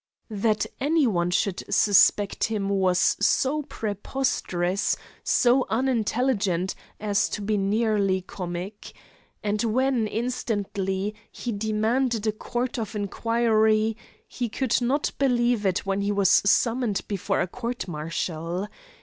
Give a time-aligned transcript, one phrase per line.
[0.31, 8.21] That any one should suspect him was so preposterous, so unintelligent, as to be nearly
[8.23, 8.93] comic.
[9.43, 13.95] And when, instantly, he demanded a court of inquiry,
[14.27, 18.67] he could not believe it when he was summoned before a court martial.